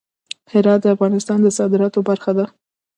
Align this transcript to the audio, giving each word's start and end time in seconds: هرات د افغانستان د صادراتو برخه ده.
هرات 0.51 0.79
د 0.81 0.85
افغانستان 0.95 1.39
د 1.43 1.47
صادراتو 1.57 1.99
برخه 2.09 2.31
ده. 2.37 2.45